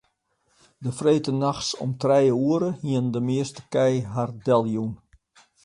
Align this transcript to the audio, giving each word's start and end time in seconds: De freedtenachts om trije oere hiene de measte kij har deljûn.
De 0.85 0.91
freedtenachts 0.99 1.69
om 1.85 1.91
trije 2.01 2.33
oere 2.47 2.69
hiene 2.83 3.09
de 3.15 3.21
measte 3.27 3.61
kij 3.73 3.95
har 4.13 4.29
deljûn. 4.45 4.93